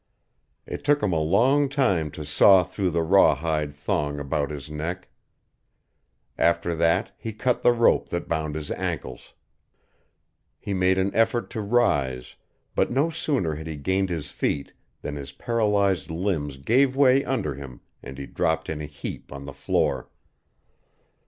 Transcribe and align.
It 0.65 0.83
took 0.83 1.03
him 1.03 1.13
a 1.13 1.19
long 1.19 1.69
time 1.69 2.09
to 2.17 2.25
saw 2.25 2.63
through 2.63 2.89
the 2.89 3.03
rawhide 3.03 3.75
thong 3.75 4.19
about 4.19 4.49
his 4.49 4.67
neck. 4.67 5.09
After 6.39 6.73
that 6.73 7.11
he 7.19 7.31
cut 7.33 7.61
the 7.61 7.71
rope 7.71 8.09
that 8.09 8.27
bound 8.27 8.55
his 8.55 8.71
ankles. 8.71 9.35
He 10.59 10.73
made 10.73 10.97
an 10.97 11.13
effort 11.13 11.51
to 11.51 11.61
rise, 11.61 12.35
but 12.73 12.89
no 12.89 13.11
sooner 13.11 13.53
had 13.53 13.67
he 13.67 13.75
gained 13.75 14.09
his 14.09 14.31
feet 14.31 14.73
than 15.03 15.17
his 15.17 15.33
paralyzed 15.33 16.09
limbs 16.09 16.57
gave 16.57 16.95
way 16.95 17.23
under 17.23 17.53
him 17.53 17.81
and 18.01 18.17
he 18.17 18.25
dropped 18.25 18.69
in 18.69 18.81
a 18.81 18.85
heap 18.87 19.31
on 19.31 19.45
the 19.45 19.53
floor. 19.53 20.09